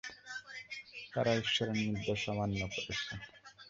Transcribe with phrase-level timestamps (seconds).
[1.13, 3.13] তারা ঈশ্বরের নির্দেশ অমান্য করেছে!